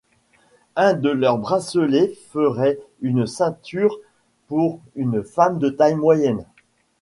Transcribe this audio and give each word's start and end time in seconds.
Un 0.77 0.95
de 0.95 1.11
leurs 1.11 1.37
bracelets 1.37 2.15
ferait 2.31 2.79
une 3.03 3.27
ceinture 3.27 3.99
pour 4.47 4.79
une 4.95 5.21
femme 5.21 5.59
de 5.59 5.69
taille 5.69 5.93
moyenne. 5.93 6.43